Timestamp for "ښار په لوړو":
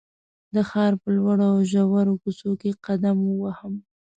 0.69-1.45